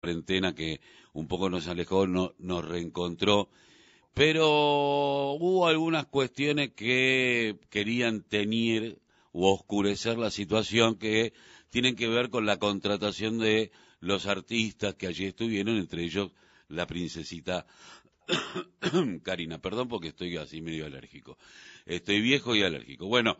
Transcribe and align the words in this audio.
cuarentena 0.00 0.54
que 0.54 0.80
un 1.12 1.28
poco 1.28 1.50
nos 1.50 1.68
alejó, 1.68 2.06
no, 2.06 2.34
nos 2.38 2.66
reencontró, 2.66 3.50
pero 4.14 5.32
hubo 5.32 5.66
algunas 5.66 6.06
cuestiones 6.06 6.72
que 6.72 7.58
querían 7.68 8.22
tener 8.22 8.98
o 9.32 9.52
oscurecer 9.52 10.18
la 10.18 10.30
situación 10.30 10.96
que 10.96 11.32
tienen 11.68 11.96
que 11.96 12.08
ver 12.08 12.30
con 12.30 12.46
la 12.46 12.58
contratación 12.58 13.38
de 13.38 13.70
los 14.00 14.26
artistas 14.26 14.94
que 14.94 15.06
allí 15.06 15.26
estuvieron, 15.26 15.76
entre 15.76 16.02
ellos 16.02 16.32
la 16.68 16.86
princesita 16.86 17.66
Karina. 19.22 19.60
Perdón 19.60 19.88
porque 19.88 20.08
estoy 20.08 20.36
así 20.38 20.62
medio 20.62 20.86
alérgico. 20.86 21.36
Estoy 21.84 22.20
viejo 22.20 22.56
y 22.56 22.62
alérgico. 22.62 23.06
Bueno, 23.06 23.36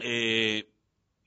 eh, 0.00 0.71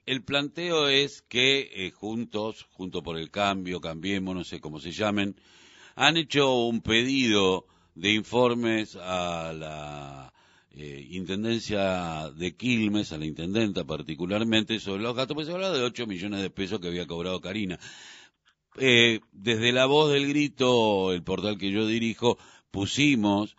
el 0.06 0.24
planteo 0.24 0.88
es 0.88 1.24
que 1.24 1.72
eh, 1.74 1.92
juntos, 1.92 2.68
junto 2.72 3.02
por 3.02 3.18
el 3.18 3.32
cambio, 3.32 3.82
cambiemos, 3.82 4.36
no 4.36 4.44
sé 4.44 4.60
cómo 4.60 4.80
se 4.80 4.92
llamen, 4.92 5.36
han 5.96 6.18
hecho 6.18 6.54
un 6.66 6.82
pedido 6.82 7.66
de 7.96 8.12
informes 8.12 8.98
a 8.98 9.52
la 9.54 10.34
eh, 10.72 11.08
Intendencia 11.10 12.30
de 12.32 12.56
Quilmes, 12.56 13.14
a 13.14 13.18
la 13.18 13.26
Intendenta 13.26 13.84
particularmente, 13.84 14.80
sobre 14.80 15.02
los 15.02 15.16
gastos, 15.16 15.36
pues 15.36 15.48
se 15.48 15.54
habla 15.54 15.72
de 15.72 15.82
8 15.82 16.06
millones 16.06 16.42
de 16.42 16.50
pesos 16.52 16.80
que 16.80 16.88
había 16.88 17.08
cobrado 17.08 17.42
Karina. 17.42 17.80
Eh, 18.78 19.22
desde 19.32 19.72
la 19.72 19.86
voz 19.88 20.12
del 20.12 20.28
grito, 20.28 21.14
el 21.14 21.24
portal 21.24 21.58
que 21.58 21.72
yo 21.72 21.88
dirijo, 21.88 22.38
pusimos 22.70 23.56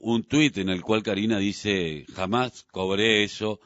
un 0.00 0.24
tuit 0.24 0.58
en 0.58 0.68
el 0.68 0.82
cual 0.82 1.04
Karina 1.04 1.38
dice, 1.38 2.04
jamás 2.12 2.64
cobré 2.72 3.22
eso, 3.22 3.60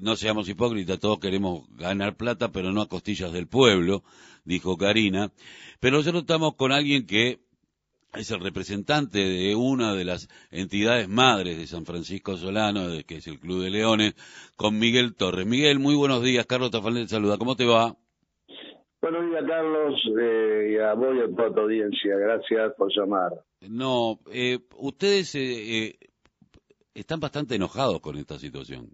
no 0.00 0.16
seamos 0.16 0.48
hipócritas, 0.48 0.98
todos 0.98 1.18
queremos 1.18 1.64
ganar 1.76 2.16
plata, 2.16 2.50
pero 2.52 2.72
no 2.72 2.82
a 2.82 2.88
costillas 2.88 3.32
del 3.32 3.46
pueblo, 3.46 4.02
dijo 4.44 4.76
Karina. 4.76 5.30
Pero 5.80 5.98
nosotros 5.98 6.22
estamos 6.22 6.54
con 6.56 6.72
alguien 6.72 7.06
que 7.06 7.40
es 8.14 8.30
el 8.30 8.40
representante 8.40 9.18
de 9.18 9.54
una 9.54 9.94
de 9.94 10.04
las 10.04 10.28
entidades 10.50 11.08
madres 11.08 11.58
de 11.58 11.66
San 11.66 11.84
Francisco 11.84 12.36
Solano, 12.36 12.88
que 13.06 13.16
es 13.16 13.26
el 13.26 13.38
Club 13.38 13.62
de 13.62 13.70
Leones, 13.70 14.14
con 14.56 14.78
Miguel 14.78 15.14
Torres. 15.14 15.46
Miguel, 15.46 15.78
muy 15.78 15.94
buenos 15.94 16.22
días. 16.22 16.46
Carlos 16.46 16.70
Tafalén 16.70 17.04
te 17.04 17.10
saluda. 17.10 17.38
¿Cómo 17.38 17.56
te 17.56 17.66
va? 17.66 17.96
Buenos 19.00 19.30
días, 19.30 19.44
Carlos, 19.48 19.94
eh, 20.20 20.72
y 20.74 20.78
a 20.78 20.92
vos 20.92 21.16
y 21.16 21.20
a 21.20 21.34
toda 21.34 21.54
tu 21.54 21.60
audiencia. 21.60 22.16
Gracias 22.16 22.74
por 22.76 22.90
llamar. 22.94 23.32
No, 23.62 24.18
eh, 24.30 24.58
ustedes 24.76 25.34
eh, 25.36 25.86
eh 25.86 25.98
están 26.92 27.20
bastante 27.20 27.54
enojados 27.54 28.00
con 28.00 28.18
esta 28.18 28.38
situación. 28.38 28.90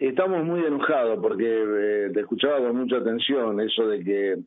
Estamos 0.00 0.42
muy 0.44 0.64
enojados 0.64 1.18
porque 1.20 1.44
eh, 1.46 2.10
te 2.14 2.20
escuchaba 2.20 2.56
con 2.58 2.74
mucha 2.74 2.96
atención 2.96 3.60
eso 3.60 3.86
de 3.86 4.02
que 4.02 4.38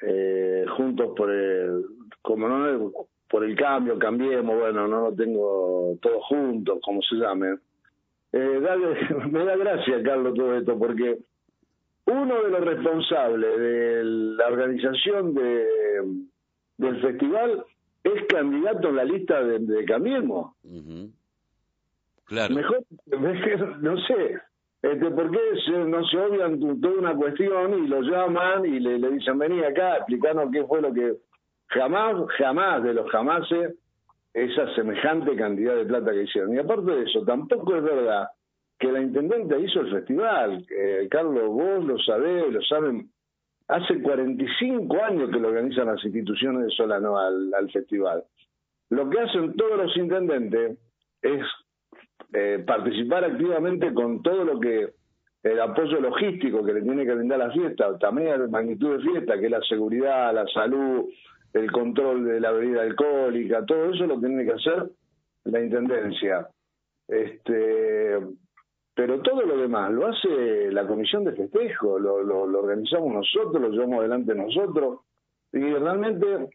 eh, 0.00 0.64
juntos 0.74 1.12
por 1.14 1.30
el, 1.30 1.84
como 2.22 2.48
no 2.48 2.90
por 3.28 3.44
el 3.44 3.54
cambio, 3.56 3.98
cambiemos, 3.98 4.58
bueno, 4.58 4.88
no 4.88 5.10
lo 5.10 5.14
tengo 5.14 5.98
todos 6.00 6.24
juntos, 6.24 6.78
como 6.82 7.02
se 7.02 7.16
llame. 7.16 7.56
Eh, 8.32 8.60
me 9.30 9.44
da 9.44 9.54
gracia, 9.54 10.02
Carlos, 10.02 10.34
todo 10.34 10.56
esto, 10.56 10.78
porque 10.78 11.18
uno 12.06 12.42
de 12.42 12.50
los 12.50 12.60
responsables 12.64 13.58
de 13.58 14.00
la 14.02 14.46
organización 14.46 15.34
de, 15.34 15.66
del 16.78 17.02
festival 17.02 17.66
es 18.02 18.26
candidato 18.28 18.88
en 18.88 18.96
la 18.96 19.04
lista 19.04 19.44
de, 19.44 19.58
de 19.58 19.84
Cambiemos. 19.84 20.54
Claro. 22.24 22.54
Mejor, 22.54 22.82
no 23.82 23.98
sé, 24.06 24.40
este, 24.84 25.10
¿por 25.12 25.30
qué 25.30 25.38
no 25.86 26.04
se 26.04 26.18
obvian 26.18 26.60
toda 26.78 26.98
una 26.98 27.14
cuestión 27.14 27.82
y 27.82 27.88
lo 27.88 28.02
llaman 28.02 28.66
y 28.66 28.80
le, 28.80 28.98
dicen, 29.12 29.38
vení 29.38 29.64
acá, 29.64 29.96
explicarnos 29.96 30.50
qué 30.52 30.62
fue 30.64 30.82
lo 30.82 30.92
que 30.92 31.14
jamás, 31.68 32.16
jamás 32.36 32.82
de 32.82 32.92
los 32.92 33.10
jamases, 33.10 33.76
esa 34.34 34.74
semejante 34.74 35.36
cantidad 35.36 35.74
de 35.74 35.86
plata 35.86 36.12
que 36.12 36.24
hicieron. 36.24 36.54
Y 36.54 36.58
aparte 36.58 36.90
de 36.90 37.04
eso, 37.04 37.24
tampoco 37.24 37.74
es 37.76 37.82
verdad 37.82 38.28
que 38.78 38.92
la 38.92 39.00
intendente 39.00 39.58
hizo 39.58 39.80
el 39.80 39.90
festival. 39.90 40.66
Eh, 40.68 41.08
Carlos, 41.10 41.48
vos 41.48 41.82
lo 41.82 41.98
sabés, 42.00 42.52
lo 42.52 42.60
saben. 42.60 43.10
Hace 43.68 44.02
45 44.02 45.02
años 45.02 45.30
que 45.30 45.40
lo 45.40 45.48
organizan 45.48 45.86
las 45.86 46.04
instituciones 46.04 46.66
de 46.66 46.70
Solano 46.72 47.16
al, 47.16 47.54
al 47.54 47.70
festival. 47.70 48.22
Lo 48.90 49.08
que 49.08 49.18
hacen 49.18 49.56
todos 49.56 49.78
los 49.78 49.96
intendentes 49.96 50.76
es 51.22 51.42
eh, 52.36 52.64
participar 52.66 53.24
activamente 53.24 53.94
con 53.94 54.20
todo 54.20 54.44
lo 54.44 54.58
que 54.58 54.88
el 55.44 55.60
apoyo 55.60 56.00
logístico 56.00 56.64
que 56.64 56.72
le 56.72 56.82
tiene 56.82 57.06
que 57.06 57.14
brindar 57.14 57.38
la 57.38 57.52
fiesta, 57.52 57.96
también 57.98 58.40
la 58.40 58.48
magnitud 58.48 58.96
de 58.96 59.02
fiesta, 59.04 59.38
que 59.38 59.44
es 59.44 59.50
la 59.52 59.60
seguridad, 59.60 60.34
la 60.34 60.44
salud, 60.48 61.04
el 61.52 61.70
control 61.70 62.24
de 62.24 62.40
la 62.40 62.50
bebida 62.50 62.82
alcohólica, 62.82 63.64
todo 63.64 63.92
eso 63.92 64.06
lo 64.06 64.18
tiene 64.18 64.44
que 64.44 64.52
hacer 64.52 64.90
la 65.44 65.60
intendencia. 65.60 66.48
Este, 67.06 68.18
pero 68.94 69.20
todo 69.20 69.42
lo 69.42 69.56
demás 69.58 69.92
lo 69.92 70.08
hace 70.08 70.72
la 70.72 70.88
comisión 70.88 71.24
de 71.24 71.34
festejo, 71.34 72.00
lo, 72.00 72.20
lo, 72.24 72.58
organizamos 72.58 73.14
nosotros, 73.14 73.62
lo 73.62 73.68
llevamos 73.68 74.00
adelante 74.00 74.34
nosotros, 74.34 75.02
y 75.52 75.60
realmente 75.60 76.48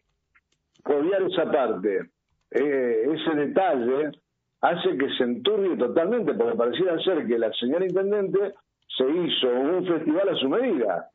odiar 0.84 1.22
esa 1.22 1.50
parte, 1.50 2.10
eh, 2.50 3.08
ese 3.14 3.34
detalle, 3.34 4.10
hace 4.60 4.96
que 4.96 5.08
se 5.16 5.24
enturbie 5.24 5.76
totalmente, 5.76 6.34
porque 6.34 6.56
pareciera 6.56 6.98
ser 7.02 7.26
que 7.26 7.38
la 7.38 7.52
señora 7.52 7.86
intendente 7.86 8.54
se 8.96 9.04
hizo 9.04 9.48
un 9.48 9.86
festival 9.86 10.28
a 10.28 10.36
su 10.36 10.48
medida. 10.48 11.10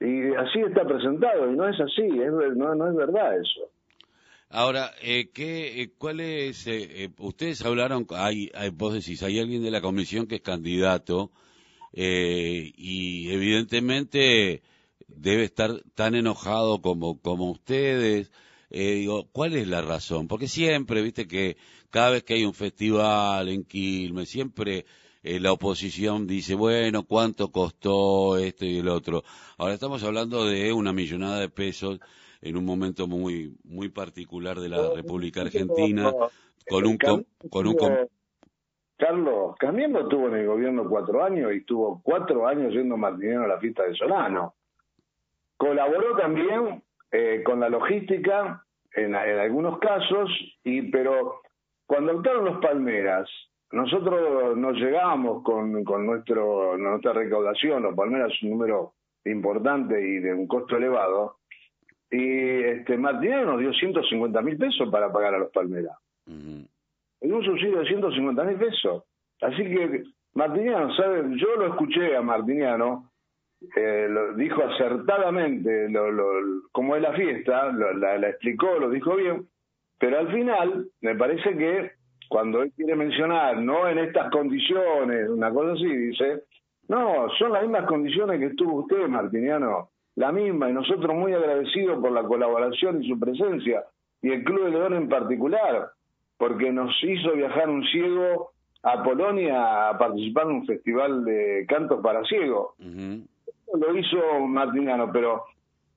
Y 0.00 0.34
así 0.34 0.60
está 0.60 0.84
presentado, 0.84 1.50
y 1.50 1.56
no 1.56 1.68
es 1.68 1.80
así, 1.80 2.02
es, 2.02 2.56
no, 2.56 2.74
no 2.74 2.90
es 2.90 2.96
verdad 2.96 3.38
eso. 3.38 3.70
Ahora, 4.50 4.90
eh, 5.02 5.30
¿qué, 5.32 5.82
eh, 5.82 5.90
¿cuál 5.98 6.20
es? 6.20 6.66
Eh, 6.66 7.04
eh, 7.04 7.08
ustedes 7.18 7.64
hablaron, 7.64 8.06
hay, 8.10 8.50
hay, 8.54 8.70
vos 8.70 8.94
decís, 8.94 9.22
hay 9.22 9.40
alguien 9.40 9.62
de 9.62 9.70
la 9.70 9.80
comisión 9.80 10.26
que 10.26 10.36
es 10.36 10.42
candidato, 10.42 11.30
y 11.92 13.30
evidentemente 13.30 14.60
debe 15.08 15.44
estar 15.44 15.70
tan 15.94 16.14
enojado 16.14 16.82
como, 16.82 17.18
como 17.20 17.50
ustedes. 17.50 18.30
Digo, 18.70 19.28
¿cuál 19.32 19.56
es 19.56 19.68
la 19.68 19.82
razón? 19.82 20.28
Porque 20.28 20.48
siempre, 20.48 21.02
viste 21.02 21.26
que 21.26 21.56
cada 21.90 22.10
vez 22.10 22.24
que 22.24 22.34
hay 22.34 22.44
un 22.44 22.54
festival 22.54 23.48
en 23.48 23.64
Quilmes, 23.64 24.28
siempre 24.28 24.84
eh, 25.22 25.40
la 25.40 25.52
oposición 25.52 26.26
dice, 26.26 26.54
bueno, 26.54 27.04
¿cuánto 27.04 27.50
costó 27.50 28.38
esto 28.38 28.64
y 28.64 28.78
el 28.78 28.88
otro? 28.88 29.22
Ahora 29.58 29.74
estamos 29.74 30.02
hablando 30.04 30.44
de 30.44 30.72
una 30.72 30.92
millonada 30.92 31.40
de 31.40 31.48
pesos 31.48 32.00
en 32.42 32.56
un 32.56 32.64
momento 32.64 33.06
muy 33.06 33.56
muy 33.64 33.88
particular 33.88 34.60
de 34.60 34.68
la 34.68 34.90
República 34.94 35.40
Argentina, 35.40 36.12
con 36.68 36.86
un... 36.86 36.98
Con, 37.50 37.66
un 37.66 37.76
Carlos, 38.98 39.56
Cambiemos 39.58 40.08
tuvo 40.08 40.28
en 40.28 40.36
el 40.36 40.46
gobierno 40.46 40.88
cuatro 40.88 41.22
años 41.22 41.52
y 41.54 41.62
tuvo 41.64 42.00
cuatro 42.02 42.46
años 42.46 42.72
yendo 42.72 42.96
Martiniano 42.96 43.44
a 43.44 43.48
la 43.48 43.58
fiesta 43.58 43.84
de 43.84 43.94
Solano. 43.94 44.54
Colaboró 45.58 46.16
también 46.16 46.82
eh, 47.18 47.42
con 47.42 47.60
la 47.60 47.70
logística 47.70 48.62
en, 48.92 49.14
en, 49.14 49.38
algunos 49.38 49.78
casos, 49.78 50.30
y 50.62 50.82
pero 50.90 51.40
cuando 51.86 52.14
optaron 52.14 52.44
los 52.44 52.58
Palmeras, 52.58 53.26
nosotros 53.72 54.54
nos 54.54 54.76
llegamos 54.76 55.42
con, 55.42 55.82
con 55.82 56.04
nuestro, 56.04 56.76
nuestra 56.76 57.14
recaudación, 57.14 57.84
los 57.84 57.94
Palmeras 57.94 58.32
es 58.32 58.42
un 58.42 58.50
número 58.50 58.92
importante 59.24 59.98
y 59.98 60.18
de 60.18 60.34
un 60.34 60.46
costo 60.46 60.76
elevado, 60.76 61.36
y 62.10 62.60
este 62.62 62.98
Martínez 62.98 63.46
nos 63.46 63.60
dio 63.60 63.72
150 63.72 64.42
mil 64.42 64.58
pesos 64.58 64.90
para 64.90 65.10
pagar 65.10 65.36
a 65.36 65.38
los 65.38 65.50
Palmeras. 65.52 65.96
En 66.26 67.32
un 67.32 67.44
subsidio 67.44 67.78
de 67.78 67.86
150 67.86 68.44
mil 68.44 68.56
pesos. 68.56 69.04
Así 69.40 69.64
que 69.64 70.02
Martiniano, 70.34 70.94
¿sabe? 70.94 71.24
Yo 71.38 71.56
lo 71.56 71.68
escuché 71.68 72.14
a 72.14 72.20
Martiniano, 72.20 73.10
eh, 73.74 74.06
lo 74.08 74.34
dijo 74.34 74.62
acertadamente 74.62 75.88
lo, 75.88 76.10
lo, 76.10 76.26
cómo 76.72 76.96
es 76.96 77.02
la 77.02 77.12
fiesta, 77.12 77.72
la, 77.72 78.18
la, 78.18 78.28
explicó, 78.28 78.78
lo 78.78 78.90
dijo 78.90 79.16
bien, 79.16 79.46
pero 79.98 80.18
al 80.18 80.32
final, 80.32 80.86
me 81.00 81.14
parece 81.14 81.56
que 81.56 81.92
cuando 82.28 82.62
él 82.62 82.72
quiere 82.76 82.96
mencionar, 82.96 83.58
no 83.58 83.88
en 83.88 83.98
estas 83.98 84.30
condiciones, 84.30 85.28
una 85.28 85.50
cosa 85.50 85.72
así, 85.72 85.86
dice, 85.86 86.42
no, 86.88 87.28
son 87.38 87.52
las 87.52 87.62
mismas 87.62 87.86
condiciones 87.86 88.38
que 88.40 88.46
estuvo 88.46 88.80
usted, 88.80 89.08
Martiniano, 89.08 89.90
la 90.16 90.32
misma, 90.32 90.70
y 90.70 90.72
nosotros 90.72 91.14
muy 91.14 91.32
agradecidos 91.32 92.00
por 92.00 92.12
la 92.12 92.22
colaboración 92.22 93.02
y 93.02 93.08
su 93.08 93.18
presencia, 93.18 93.84
y 94.22 94.30
el 94.30 94.44
Club 94.44 94.64
de 94.64 94.70
León 94.70 94.94
en 94.94 95.08
particular, 95.08 95.90
porque 96.36 96.72
nos 96.72 96.92
hizo 97.02 97.32
viajar 97.32 97.68
un 97.68 97.84
ciego 97.84 98.50
a 98.82 99.02
Polonia 99.02 99.88
a 99.88 99.98
participar 99.98 100.44
en 100.44 100.52
un 100.52 100.66
festival 100.66 101.24
de 101.24 101.66
cantos 101.68 102.00
para 102.02 102.24
ciegos. 102.24 102.74
Lo 103.78 103.96
hizo 103.96 104.40
Martiniano, 104.46 105.10
pero 105.12 105.44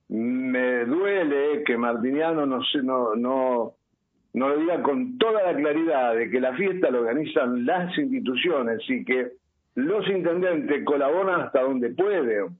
me 0.08 0.84
duele 0.84 1.62
que 1.64 1.76
Martiniano 1.76 2.46
no, 2.46 2.60
no, 2.82 3.14
no 3.14 3.74
no 4.32 4.48
lo 4.48 4.58
diga 4.58 4.82
con 4.82 5.18
toda 5.18 5.42
la 5.42 5.56
claridad 5.56 6.14
de 6.14 6.30
que 6.30 6.40
la 6.40 6.54
fiesta 6.54 6.90
lo 6.90 7.00
organizan 7.00 7.66
las 7.66 7.96
instituciones 7.98 8.78
y 8.88 9.04
que 9.04 9.32
los 9.74 10.08
intendentes 10.08 10.84
colaboran 10.84 11.40
hasta 11.42 11.62
donde 11.62 11.90
pueden. 11.90 12.58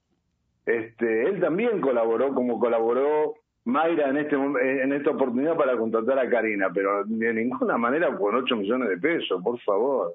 este, 0.66 1.28
él 1.28 1.40
también 1.40 1.80
colaboró 1.80 2.34
como 2.34 2.58
colaboró 2.58 3.34
Mayra 3.64 4.08
en 4.08 4.16
este 4.16 4.36
en 4.36 4.92
esta 4.92 5.10
oportunidad 5.10 5.54
para 5.56 5.76
contratar 5.76 6.18
a 6.18 6.30
Karina, 6.30 6.70
pero 6.74 7.04
de 7.04 7.32
ninguna 7.34 7.76
manera 7.76 8.16
con 8.16 8.34
8 8.34 8.56
millones 8.56 8.88
de 8.88 8.96
pesos, 8.96 9.40
por 9.42 9.60
favor. 9.60 10.14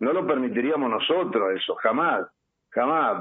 No 0.00 0.12
lo 0.12 0.26
permitiríamos 0.26 0.90
nosotros 0.90 1.54
eso, 1.56 1.74
jamás, 1.76 2.26
jamás. 2.70 3.20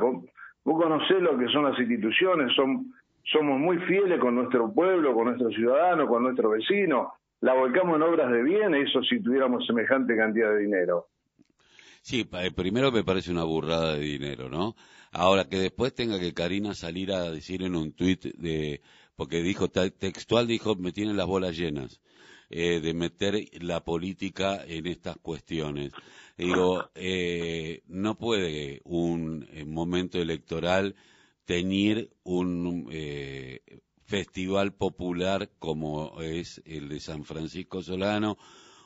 Vos, 0.67 0.83
conocés 0.83 1.21
lo 1.21 1.37
que 1.37 1.47
son 1.47 1.63
las 1.63 1.79
instituciones, 1.79 2.51
somos 2.53 3.57
muy 3.57 3.77
fieles 3.87 4.19
con 4.19 4.35
nuestro 4.35 4.69
pueblo, 4.73 5.13
con 5.13 5.27
nuestros 5.27 5.53
ciudadanos, 5.53 6.09
con 6.09 6.23
nuestros 6.23 6.51
vecinos. 6.51 7.07
La 7.39 7.53
volcamos 7.53 7.95
en 7.95 8.01
obras 8.01 8.29
de 8.29 8.43
bien, 8.43 8.75
eso 8.75 9.01
si 9.03 9.21
tuviéramos 9.21 9.65
semejante 9.65 10.17
cantidad 10.17 10.51
de 10.51 10.63
dinero. 10.63 11.07
Sí, 12.01 12.27
eh, 12.33 12.51
primero 12.51 12.91
me 12.91 13.05
parece 13.05 13.31
una 13.31 13.45
burrada 13.45 13.93
de 13.93 14.01
dinero, 14.01 14.49
¿no? 14.49 14.75
Ahora 15.13 15.47
que 15.47 15.57
después 15.57 15.95
tenga 15.95 16.19
que 16.19 16.33
Karina 16.33 16.73
salir 16.73 17.13
a 17.13 17.31
decir 17.31 17.63
en 17.63 17.73
un 17.73 17.93
tuit 17.93 18.25
de, 18.35 18.81
porque 19.15 19.41
dijo 19.41 19.69
textual, 19.69 20.47
dijo, 20.47 20.75
me 20.75 20.91
tienen 20.91 21.15
las 21.15 21.27
bolas 21.27 21.57
llenas. 21.57 22.01
Eh, 22.49 22.79
de 22.79 22.93
meter 22.93 23.35
la 23.61 23.83
política 23.83 24.63
en 24.65 24.87
estas 24.87 25.17
cuestiones. 25.17 25.91
Digo, 26.37 26.91
eh, 26.93 27.81
no 27.87 28.15
puede 28.15 28.81
un 28.83 29.47
eh, 29.51 29.65
momento 29.65 30.19
electoral 30.19 30.95
tener 31.45 32.11
un 32.23 32.87
eh, 32.91 33.61
festival 34.05 34.73
popular 34.73 35.49
como 35.57 36.21
es 36.21 36.61
el 36.65 36.89
de 36.89 36.99
San 36.99 37.23
Francisco 37.23 37.81
Solano, 37.81 38.37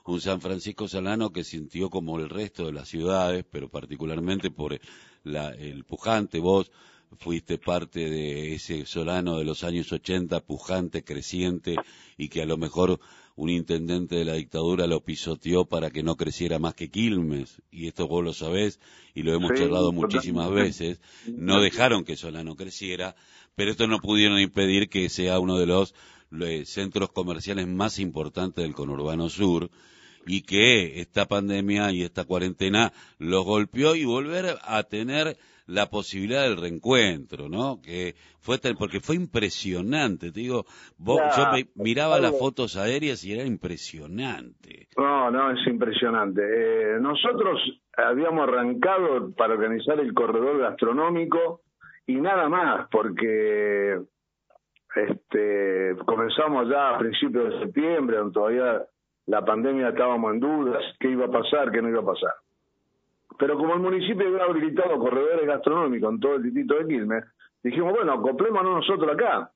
un 0.05 0.21
San 0.21 0.39
Francisco 0.39 0.87
Solano 0.87 1.33
que 1.33 1.43
sintió 1.43 1.89
como 1.89 2.17
el 2.19 2.29
resto 2.29 2.67
de 2.67 2.71
las 2.71 2.87
ciudades, 2.87 3.43
pero 3.51 3.67
particularmente 3.67 4.49
por 4.49 4.79
el 5.25 5.83
pujante, 5.83 6.39
vos 6.39 6.71
fuiste 7.19 7.57
parte 7.57 8.09
de 8.09 8.53
ese 8.55 8.85
Solano 8.85 9.37
de 9.37 9.43
los 9.43 9.65
años 9.65 9.91
80, 9.91 10.39
pujante, 10.45 11.03
creciente, 11.03 11.75
y 12.17 12.29
que 12.29 12.41
a 12.41 12.45
lo 12.45 12.57
mejor 12.57 12.99
un 13.35 13.49
intendente 13.49 14.15
de 14.15 14.25
la 14.25 14.33
dictadura 14.33 14.87
lo 14.87 15.03
pisoteó 15.03 15.65
para 15.65 15.89
que 15.89 16.03
no 16.03 16.15
creciera 16.15 16.59
más 16.59 16.73
que 16.73 16.89
Quilmes, 16.89 17.61
y 17.71 17.87
esto 17.87 18.07
vos 18.07 18.23
lo 18.23 18.33
sabés, 18.33 18.79
y 19.13 19.23
lo 19.23 19.33
hemos 19.33 19.51
charlado 19.57 19.91
muchísimas 19.91 20.51
veces, 20.51 21.01
no 21.27 21.61
dejaron 21.61 22.03
que 22.03 22.15
Solano 22.15 22.55
creciera, 22.55 23.15
pero 23.55 23.71
esto 23.71 23.87
no 23.87 23.99
pudieron 23.99 24.39
impedir 24.39 24.89
que 24.89 25.09
sea 25.09 25.39
uno 25.39 25.57
de 25.57 25.65
los 25.65 25.93
centros 26.65 27.11
comerciales 27.11 27.67
más 27.67 27.99
importantes 27.99 28.63
del 28.63 28.73
conurbano 28.73 29.29
sur, 29.29 29.69
y 30.27 30.41
que 30.41 31.01
esta 31.01 31.27
pandemia 31.27 31.91
y 31.91 32.03
esta 32.03 32.25
cuarentena 32.25 32.93
los 33.17 33.43
golpeó 33.43 33.95
y 33.95 34.05
volver 34.05 34.57
a 34.61 34.83
tener 34.83 35.37
la 35.67 35.87
posibilidad 35.87 36.43
del 36.43 36.57
reencuentro, 36.57 37.49
¿no? 37.49 37.79
Que 37.81 38.15
fue 38.39 38.57
porque 38.77 38.99
fue 38.99 39.15
impresionante, 39.15 40.31
te 40.31 40.39
digo, 40.39 40.65
yo 40.99 41.45
miraba 41.75 42.19
las 42.19 42.37
fotos 42.37 42.77
aéreas 42.77 43.23
y 43.23 43.33
era 43.33 43.43
impresionante. 43.45 44.87
No, 44.97 45.31
no, 45.31 45.51
es 45.51 45.65
impresionante. 45.67 46.41
Eh, 46.41 46.99
nosotros 46.99 47.59
habíamos 47.95 48.47
arrancado 48.47 49.33
para 49.35 49.53
organizar 49.53 49.99
el 49.99 50.13
corredor 50.13 50.59
gastronómico 50.59 51.61
y 52.07 52.15
nada 52.15 52.49
más, 52.49 52.87
porque 52.91 53.99
este 54.95 55.95
comenzamos 56.05 56.69
ya 56.69 56.95
a 56.95 56.97
principios 56.97 57.53
de 57.53 57.59
septiembre, 57.59 58.17
donde 58.17 58.33
todavía 58.33 58.85
la 59.27 59.45
pandemia 59.45 59.89
estábamos 59.89 60.33
en 60.33 60.39
dudas, 60.39 60.83
qué 60.99 61.09
iba 61.09 61.25
a 61.25 61.31
pasar, 61.31 61.71
qué 61.71 61.81
no 61.81 61.89
iba 61.89 62.01
a 62.01 62.05
pasar. 62.05 62.33
Pero 63.41 63.57
como 63.57 63.73
el 63.73 63.79
municipio 63.79 64.27
había 64.27 64.43
habilitado 64.43 64.99
corredores 64.99 65.47
gastronómicos 65.47 66.13
en 66.13 66.19
todo 66.19 66.35
el 66.35 66.43
distrito 66.43 66.75
de 66.75 66.85
Quilmes, 66.85 67.25
dijimos, 67.63 67.91
bueno, 67.91 68.13
acoplémonos 68.13 68.87
nosotros 68.87 69.11
acá. 69.11 69.49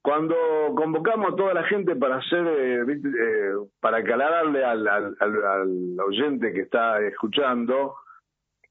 Cuando 0.00 0.36
convocamos 0.76 1.32
a 1.32 1.36
toda 1.36 1.52
la 1.52 1.64
gente 1.64 1.96
para 1.96 2.18
hacer, 2.18 2.46
eh, 2.46 2.82
eh, 2.86 3.54
para 3.80 3.96
aclararle 3.96 4.64
al, 4.64 4.86
al, 4.86 5.96
oyente 5.98 6.52
que 6.52 6.60
está 6.60 7.00
escuchando, 7.00 7.96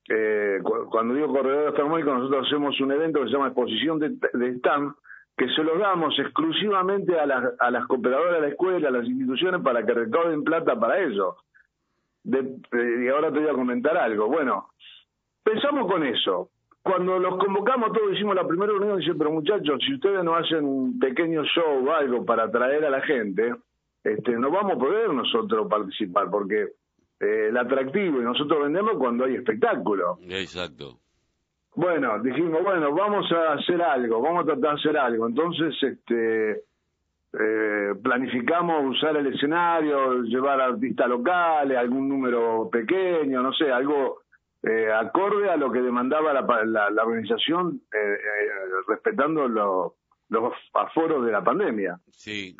eh, 0.07 0.61
cuando 0.63 1.13
digo 1.13 1.27
corredor 1.27 1.65
gastronómico, 1.65 2.13
nosotros 2.13 2.47
hacemos 2.47 2.79
un 2.79 2.93
evento 2.93 3.19
que 3.19 3.25
se 3.25 3.33
llama 3.33 3.47
Exposición 3.47 3.99
de, 3.99 4.11
de 4.31 4.47
Stand, 4.59 4.93
que 5.35 5.49
se 5.49 5.61
lo 5.61 5.77
damos 5.77 6.17
exclusivamente 6.19 7.19
a 7.19 7.25
las, 7.25 7.53
a 7.59 7.69
las 7.69 7.85
cooperadoras 7.85 8.35
de 8.35 8.41
la 8.43 8.47
escuela, 8.47 8.87
a 8.87 8.91
las 8.91 9.05
instituciones, 9.05 9.61
para 9.61 9.85
que 9.85 9.93
recauden 9.93 10.45
plata 10.45 10.79
para 10.79 11.01
eso 12.27 13.03
y 13.03 13.07
ahora 13.07 13.31
te 13.31 13.39
voy 13.39 13.49
a 13.49 13.53
comentar 13.53 13.97
algo. 13.97 14.27
Bueno, 14.27 14.69
pensamos 15.43 15.91
con 15.91 16.03
eso. 16.03 16.49
Cuando 16.83 17.19
los 17.19 17.37
convocamos 17.37 17.91
todos 17.91 18.13
hicimos 18.13 18.35
la 18.35 18.47
primera 18.47 18.71
reunión, 18.71 18.99
dice, 18.99 19.13
pero 19.17 19.31
muchachos, 19.31 19.81
si 19.85 19.95
ustedes 19.95 20.23
no 20.23 20.35
hacen 20.35 20.63
un 20.63 20.97
pequeño 20.97 21.43
show 21.43 21.85
o 21.85 21.91
algo 21.91 22.23
para 22.23 22.45
atraer 22.45 22.85
a 22.85 22.89
la 22.89 23.01
gente, 23.01 23.53
este, 24.03 24.31
no 24.33 24.49
vamos 24.49 24.73
a 24.73 24.79
poder 24.79 25.09
nosotros 25.13 25.67
participar, 25.69 26.29
porque 26.29 26.61
eh, 27.19 27.47
el 27.49 27.57
atractivo 27.57 28.21
y 28.21 28.23
nosotros 28.23 28.63
vendemos 28.63 28.93
cuando 28.97 29.25
hay 29.25 29.35
espectáculo. 29.35 30.17
Exacto. 30.29 30.99
Bueno, 31.75 32.19
dijimos, 32.23 32.63
bueno, 32.63 32.93
vamos 32.93 33.31
a 33.33 33.53
hacer 33.53 33.81
algo, 33.81 34.21
vamos 34.21 34.43
a 34.43 34.45
tratar 34.45 34.75
de 34.75 34.79
hacer 34.79 34.97
algo. 34.97 35.27
Entonces, 35.27 35.75
este, 35.83 36.63
eh, 37.39 37.93
planificamos 38.01 38.97
usar 38.97 39.15
el 39.17 39.27
escenario, 39.27 40.23
llevar 40.23 40.59
artistas 40.59 41.07
locales, 41.07 41.77
algún 41.77 42.09
número 42.09 42.69
pequeño, 42.71 43.43
no 43.43 43.53
sé, 43.53 43.71
algo 43.71 44.21
eh, 44.63 44.91
acorde 44.91 45.49
a 45.49 45.55
lo 45.55 45.71
que 45.71 45.81
demandaba 45.81 46.33
la, 46.33 46.89
la, 46.89 47.03
organización, 47.03 47.81
eh, 47.93 47.97
eh, 47.97 48.49
respetando 48.87 49.47
los 49.47 50.53
aforos 50.73 51.25
de 51.25 51.31
la 51.31 51.43
pandemia. 51.43 51.99
Sí. 52.09 52.57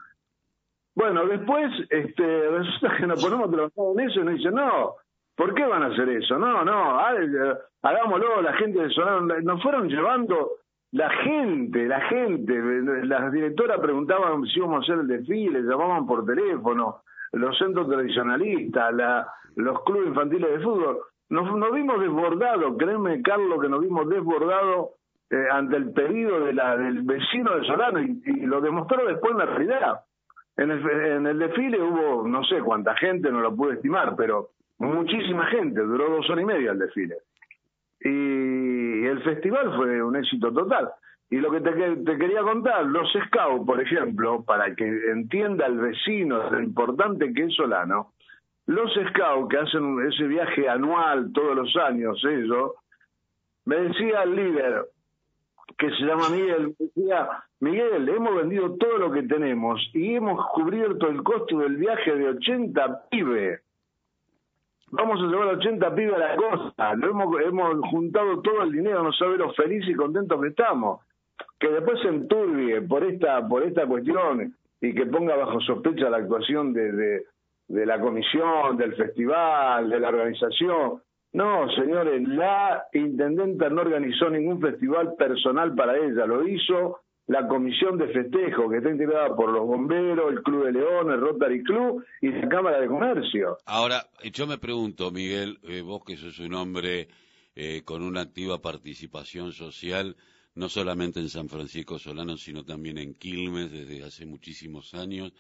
Bueno, 0.94 1.26
después 1.26 1.72
este, 1.90 2.50
resulta 2.50 2.98
que 2.98 3.08
nos 3.08 3.24
ponemos 3.24 3.52
trabajar 3.52 3.84
en 3.96 4.10
eso 4.10 4.20
y 4.20 4.24
nos 4.24 4.36
dicen, 4.36 4.54
no, 4.54 4.96
¿por 5.36 5.54
qué 5.56 5.66
van 5.66 5.84
a 5.84 5.88
hacer 5.88 6.10
eso? 6.10 6.38
No, 6.38 6.64
no, 6.64 7.00
hagámoslo, 7.82 8.42
la 8.42 8.54
gente 8.54 8.80
de 8.80 8.90
Solano, 8.92 9.22
nos 9.42 9.62
fueron 9.62 9.90
llevando 9.90 10.52
la 10.92 11.10
gente, 11.10 11.86
la 11.86 12.02
gente, 12.02 12.54
las 13.04 13.32
directoras 13.32 13.80
preguntaban 13.80 14.44
si 14.46 14.60
íbamos 14.60 14.78
a 14.78 14.84
hacer 14.84 15.02
el 15.02 15.08
desfile, 15.08 15.62
llamaban 15.62 16.08
por 16.08 16.26
teléfono, 16.26 17.02
los 17.34 17.58
centros 17.58 17.90
tradicionalistas, 17.90 18.94
la, 18.94 19.28
los 19.56 19.84
clubes 19.84 20.08
infantiles 20.08 20.50
de 20.50 20.60
fútbol. 20.60 21.00
Nos, 21.30 21.56
nos 21.58 21.74
vimos 21.74 22.00
desbordados, 22.00 22.76
créeme, 22.78 23.22
Carlos, 23.22 23.62
que 23.62 23.68
nos 23.68 23.82
vimos 23.82 24.08
desbordados 24.08 24.92
eh, 25.30 25.48
ante 25.52 25.76
el 25.76 25.92
pedido 25.92 26.46
de 26.46 26.54
la, 26.54 26.78
del 26.78 27.02
vecino 27.02 27.58
de 27.58 27.66
Solano 27.66 28.02
y, 28.02 28.46
lo 28.46 28.62
demostró 28.62 29.06
después 29.06 29.34
en 29.34 29.40
la 29.40 29.46
realidad. 29.46 30.02
En 30.56 30.72
el, 30.72 30.90
en 30.90 31.28
el 31.28 31.38
desfile 31.38 31.82
hubo, 31.82 32.28
no 32.28 32.44
sé 32.46 32.62
cuánta 32.62 32.96
gente, 32.96 33.30
no 33.30 33.42
lo 33.42 33.54
pude 33.54 33.74
estimar, 33.74 34.16
pero 34.16 34.52
muchísima 34.80 35.46
gente, 35.48 35.82
duró 35.82 36.10
dos 36.10 36.30
horas 36.30 36.44
y 36.44 36.46
media 36.46 36.72
el 36.72 36.80
desfile 36.80 37.18
y 38.00 38.08
el 39.08 39.22
festival 39.24 39.76
fue 39.76 40.02
un 40.02 40.16
éxito 40.16 40.52
total. 40.52 40.90
Y 41.30 41.38
lo 41.38 41.52
que 41.52 41.60
te, 41.60 42.18
quería 42.18 42.42
contar, 42.42 42.86
los 42.86 43.12
scouts, 43.12 43.66
por 43.66 43.82
ejemplo, 43.82 44.44
para 44.44 44.74
que 44.76 44.86
entienda 45.12 45.66
el 45.66 45.78
vecino 45.78 46.50
lo 46.50 46.62
importante 46.62 47.34
que 47.34 47.44
es 47.44 47.56
Solano, 47.56 48.14
los 48.66 48.92
scouts 49.10 49.50
que 49.50 49.58
hacen 49.58 50.08
ese 50.08 50.26
viaje 50.28 50.70
anual 50.70 51.32
todos 51.34 51.56
los 51.56 51.76
años, 51.76 52.24
ellos, 52.24 52.72
me 53.66 53.76
decía 53.76 54.24
el 54.24 54.36
líder, 54.36 54.86
que 55.78 55.90
se 55.90 56.06
llama 56.06 56.30
Miguel, 56.30 56.76
me 56.80 56.86
decía, 56.86 57.30
Miguel, 57.60 58.10
hemos 58.10 58.36
vendido 58.36 58.76
todo 58.78 58.98
lo 58.98 59.12
que 59.12 59.24
tenemos 59.24 59.82
y 59.94 60.16
hemos 60.16 60.46
cubierto 60.52 61.10
el 61.10 61.24
costo 61.24 61.60
del 61.60 61.76
viaje 61.76 62.16
de 62.16 62.30
80 62.30 63.10
pibes 63.10 63.62
vamos 64.92 65.22
a 65.22 65.28
llevar 65.28 65.56
80 65.56 65.96
pibes 65.96 66.14
a 66.16 66.18
la 66.18 66.36
costa, 66.36 66.96
lo 66.96 67.10
hemos, 67.10 67.42
hemos 67.42 67.90
juntado 67.90 68.42
todo 68.42 68.64
el 68.64 68.72
dinero, 68.72 69.04
no 69.04 69.14
sabe 69.14 69.38
lo 69.38 69.54
felices 69.54 69.90
y 69.90 69.96
contentos 69.96 70.42
que 70.42 70.50
estamos. 70.50 71.02
Que 71.60 71.70
después 71.70 72.00
se 72.02 72.10
enturbie 72.10 72.82
por 72.82 73.04
esta, 73.04 73.48
por 73.48 73.64
esta 73.64 73.86
cuestión 73.86 74.56
y 74.82 74.94
que 74.94 75.06
ponga 75.06 75.36
bajo 75.36 75.60
sospecha 75.62 76.10
la 76.10 76.18
actuación 76.18 76.74
de, 76.74 76.92
de, 76.92 77.26
de 77.68 77.86
la 77.86 78.00
comisión, 78.00 78.78
del 78.78 78.96
festival, 78.96 79.90
de 79.90 80.00
la 80.00 80.10
organización. 80.10 81.02
No, 81.34 81.70
señores, 81.72 82.28
la 82.28 82.86
intendenta 82.94 83.70
no 83.70 83.82
organizó 83.82 84.30
ningún 84.30 84.62
festival 84.62 85.16
personal 85.16 85.76
para 85.76 85.98
ella, 85.98 86.26
lo 86.26 86.48
hizo 86.48 87.02
la 87.28 87.46
comisión 87.48 87.98
de 87.98 88.08
festejo 88.08 88.70
que 88.70 88.78
está 88.78 88.90
integrada 88.90 89.36
por 89.36 89.52
los 89.52 89.68
bomberos, 89.68 90.32
el 90.32 90.42
Club 90.44 90.66
de 90.66 90.72
León, 90.72 91.12
el 91.12 91.20
Rotary 91.20 91.62
Club 91.62 92.06
y 92.22 92.30
la 92.30 92.48
Cámara 92.48 92.80
de 92.80 92.88
Comercio. 92.88 93.58
Ahora, 93.66 94.08
yo 94.34 94.48
me 94.48 94.58
pregunto, 94.58 95.12
Miguel, 95.12 95.60
eh, 95.64 95.82
vos 95.82 96.04
que 96.06 96.16
sos 96.16 96.40
un 96.40 96.54
hombre 96.54 97.10
eh, 97.54 97.82
con 97.84 98.02
una 98.02 98.22
activa 98.22 98.62
participación 98.62 99.52
social, 99.52 100.16
no 100.56 100.70
solamente 100.70 101.20
en 101.20 101.28
San 101.28 101.50
Francisco 101.50 102.00
Solano, 102.00 102.38
sino 102.38 102.64
también 102.64 102.98
en 102.98 103.14
Quilmes 103.14 103.72
desde 103.72 104.04
hace 104.04 104.26
muchísimos 104.26 104.94
años. 104.94 105.34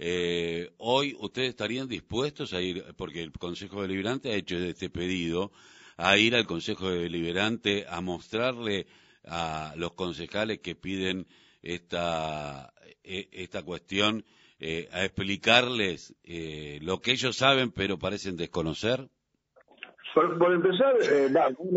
Eh, 0.00 0.72
hoy 0.78 1.14
ustedes 1.20 1.50
estarían 1.50 1.86
dispuestos 1.86 2.52
a 2.52 2.60
ir, 2.60 2.84
porque 2.96 3.22
el 3.22 3.30
Consejo 3.30 3.82
Deliberante 3.82 4.32
ha 4.32 4.34
hecho 4.34 4.56
este 4.56 4.90
pedido, 4.90 5.52
a 5.96 6.16
ir 6.18 6.34
al 6.34 6.46
Consejo 6.46 6.90
Deliberante 6.90 7.86
a 7.88 8.00
mostrarle 8.00 8.86
a 9.26 9.74
los 9.76 9.92
concejales 9.92 10.58
que 10.58 10.74
piden 10.74 11.26
esta, 11.62 12.72
e, 13.04 13.28
esta 13.32 13.62
cuestión 13.62 14.24
eh, 14.58 14.88
a 14.92 15.04
explicarles 15.04 16.14
eh, 16.24 16.78
lo 16.82 17.00
que 17.00 17.12
ellos 17.12 17.36
saben 17.36 17.72
pero 17.72 17.98
parecen 17.98 18.36
desconocer? 18.36 19.08
Por, 20.14 20.52
empezar, 20.52 20.94
eh, 21.10 21.28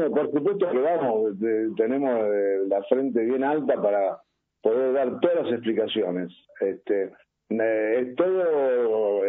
por 0.10 0.32
supuesto 0.32 0.70
que 0.70 0.80
vamos, 0.80 1.32
tenemos 1.78 2.12
la 2.68 2.84
frente 2.84 3.24
bien 3.24 3.46
alta 3.46 3.82
para 3.82 4.22
poder 4.62 4.94
dar 4.94 5.20
todas 5.22 5.46
las 5.46 5.54
explicaciones. 5.54 6.34
Este, 6.60 7.14
es 7.50 8.16
todo 8.16 9.22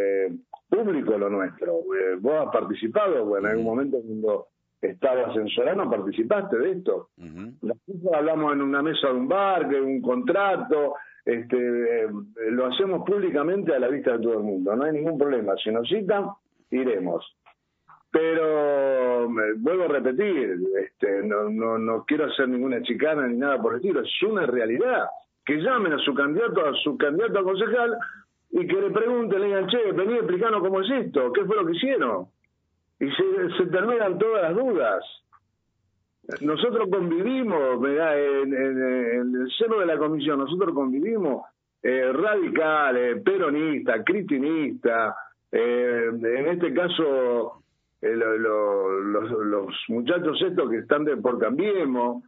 público 0.68 1.16
lo 1.16 1.30
nuestro. 1.30 1.82
vos 2.18 2.46
has 2.46 2.52
participado, 2.52 3.24
bueno, 3.26 3.46
en 3.46 3.52
algún 3.52 3.66
momento 3.66 3.98
cuando 4.02 4.48
estabas 4.80 5.36
en 5.36 5.48
Solano 5.48 5.90
participaste 5.90 6.58
de 6.58 6.72
esto. 6.72 7.10
hablamos 8.12 8.52
en 8.52 8.62
una 8.62 8.82
mesa 8.82 9.08
de 9.08 9.14
un 9.14 9.28
bar, 9.28 9.68
que 9.68 9.80
un 9.80 10.00
contrato, 10.00 10.94
este, 11.24 12.04
eh, 12.04 12.08
lo 12.50 12.66
hacemos 12.66 13.04
públicamente 13.04 13.74
a 13.74 13.78
la 13.78 13.88
vista 13.88 14.12
de 14.12 14.22
todo 14.22 14.34
el 14.34 14.44
mundo, 14.44 14.76
no 14.76 14.84
hay 14.84 14.92
ningún 14.92 15.18
problema. 15.18 15.54
Si 15.62 15.70
nos 15.70 15.88
citan, 15.88 16.26
iremos. 16.70 17.36
Pero 18.10 19.28
vuelvo 19.58 19.84
a 19.84 19.88
repetir, 19.88 20.56
este, 20.80 21.22
no, 21.22 21.50
no, 21.50 21.78
no 21.78 22.04
quiero 22.06 22.26
hacer 22.26 22.48
ninguna 22.48 22.80
chicana 22.82 23.26
ni 23.26 23.36
nada 23.36 23.60
por 23.60 23.72
el 23.72 23.80
estilo, 23.80 24.00
es 24.00 24.22
una 24.22 24.46
realidad. 24.46 25.06
Que 25.44 25.56
llamen 25.56 25.92
a 25.92 25.98
su 25.98 26.14
candidato, 26.14 26.66
a 26.66 26.72
su 26.82 26.96
candidato 26.96 27.38
a 27.38 27.44
concejal 27.44 27.96
y 28.50 28.66
que 28.66 28.80
le 28.80 28.90
pregunten, 28.90 29.40
le 29.40 29.46
digan, 29.46 29.66
che, 29.66 29.92
vení 29.92 30.14
explicando 30.14 30.60
cómo 30.60 30.80
es 30.80 30.90
esto, 30.90 31.32
qué 31.32 31.44
fue 31.44 31.56
lo 31.56 31.66
que 31.66 31.72
hicieron. 31.72 32.28
Y 32.98 33.10
se, 33.10 33.56
se 33.58 33.66
terminan 33.66 34.18
todas 34.18 34.42
las 34.42 34.54
dudas. 34.54 35.04
Nosotros 36.40 36.88
convivimos, 36.90 37.84
en, 37.84 38.52
en, 38.52 39.34
el 39.34 39.48
seno 39.58 39.78
de 39.78 39.86
la 39.86 39.96
comisión, 39.96 40.38
nosotros 40.38 40.74
convivimos 40.74 41.44
eh, 41.82 42.12
radicales, 42.12 43.22
peronistas, 43.22 44.02
critinistas, 44.04 45.14
eh, 45.52 46.10
en 46.10 46.46
este 46.48 46.74
caso 46.74 47.62
eh, 48.02 48.14
los, 48.14 49.74
muchachos 49.88 50.42
estos 50.42 50.68
que 50.68 50.78
están 50.78 51.04
de 51.04 51.16
por 51.16 51.38
Cambiemos, 51.38 52.24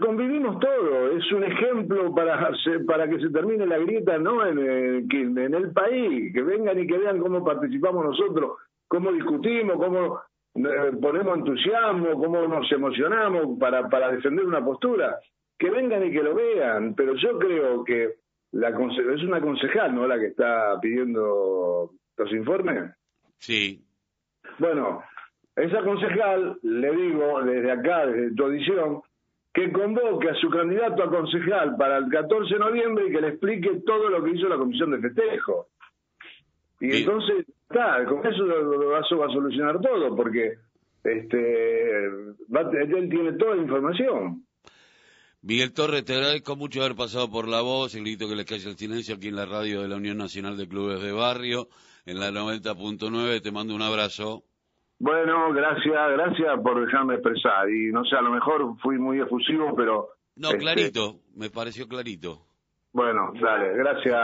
convivimos 0.00 0.58
todo, 0.58 1.10
es 1.10 1.30
un 1.32 1.44
ejemplo 1.44 2.14
para, 2.14 2.50
para 2.86 3.08
que 3.10 3.20
se 3.20 3.28
termine 3.28 3.66
la 3.66 3.76
grieta 3.76 4.16
no 4.16 4.46
en 4.46 4.58
en 4.58 5.54
el 5.54 5.72
país, 5.72 6.32
que 6.32 6.42
vengan 6.42 6.78
y 6.78 6.86
que 6.86 6.96
vean 6.96 7.20
cómo 7.20 7.44
participamos 7.44 8.06
nosotros, 8.06 8.52
cómo 8.88 9.12
discutimos, 9.12 9.76
cómo 9.76 10.20
eh, 10.54 10.92
ponemos 11.00 11.38
entusiasmo, 11.38 12.20
cómo 12.20 12.48
nos 12.48 12.70
emocionamos 12.72 13.58
para, 13.58 13.88
para 13.88 14.10
defender 14.10 14.44
una 14.44 14.64
postura. 14.64 15.20
Que 15.56 15.70
vengan 15.70 16.06
y 16.06 16.12
que 16.12 16.22
lo 16.22 16.34
vean, 16.34 16.94
pero 16.94 17.14
yo 17.16 17.38
creo 17.38 17.84
que 17.84 18.14
la 18.52 18.68
es 18.70 19.22
una 19.22 19.40
concejal, 19.40 19.94
¿no? 19.94 20.06
La 20.06 20.18
que 20.18 20.26
está 20.26 20.78
pidiendo 20.80 21.90
los 22.16 22.32
informes. 22.32 22.92
Sí. 23.38 23.84
Bueno, 24.58 25.02
esa 25.54 25.82
concejal, 25.82 26.58
le 26.62 26.92
digo 26.92 27.42
desde 27.42 27.70
acá, 27.70 28.06
desde 28.06 28.34
tu 28.34 28.44
audición, 28.44 29.02
que 29.52 29.72
convoque 29.72 30.30
a 30.30 30.34
su 30.34 30.48
candidato 30.50 31.02
a 31.02 31.10
concejal 31.10 31.76
para 31.76 31.98
el 31.98 32.08
14 32.08 32.54
de 32.54 32.60
noviembre 32.60 33.08
y 33.08 33.12
que 33.12 33.20
le 33.20 33.28
explique 33.28 33.82
todo 33.84 34.08
lo 34.08 34.22
que 34.22 34.30
hizo 34.30 34.48
la 34.48 34.56
comisión 34.56 34.92
de 34.92 35.00
festejo. 35.00 35.68
Y 36.80 36.98
entonces, 36.98 37.46
está, 37.68 38.04
con 38.06 38.26
eso 38.26 38.42
lo, 38.44 38.90
va 38.90 38.98
a 38.98 39.32
solucionar 39.32 39.80
todo, 39.80 40.16
porque 40.16 40.54
este 41.04 42.06
él 42.06 43.08
tiene 43.10 43.32
toda 43.34 43.56
la 43.56 43.62
información. 43.62 44.44
Miguel 45.40 45.72
Torres, 45.72 46.04
te 46.04 46.14
agradezco 46.14 46.56
mucho 46.56 46.82
haber 46.82 46.96
pasado 46.96 47.30
por 47.30 47.46
la 47.46 47.60
voz, 47.60 47.94
el 47.94 48.02
grito 48.02 48.28
que 48.28 48.34
le 48.34 48.44
cae 48.44 48.58
el 48.58 48.76
silencio 48.76 49.14
aquí 49.14 49.28
en 49.28 49.36
la 49.36 49.46
radio 49.46 49.82
de 49.82 49.88
la 49.88 49.96
Unión 49.96 50.18
Nacional 50.18 50.56
de 50.56 50.68
Clubes 50.68 51.00
de 51.00 51.12
Barrio, 51.12 51.68
en 52.06 52.18
la 52.18 52.30
90.9, 52.30 53.40
te 53.40 53.52
mando 53.52 53.74
un 53.74 53.82
abrazo. 53.82 54.42
Bueno, 54.98 55.52
gracias, 55.52 56.10
gracias 56.10 56.60
por 56.60 56.84
dejarme 56.84 57.14
expresar, 57.14 57.70
y 57.70 57.92
no 57.92 58.04
sé, 58.04 58.16
a 58.16 58.22
lo 58.22 58.30
mejor 58.30 58.76
fui 58.82 58.98
muy 58.98 59.20
efusivo, 59.20 59.74
pero... 59.76 60.08
No, 60.34 60.48
este 60.48 60.58
clarito, 60.58 61.20
me 61.36 61.50
pareció 61.50 61.86
clarito. 61.86 62.42
Bueno, 62.92 63.32
dale, 63.40 63.76
gracias. 63.76 64.18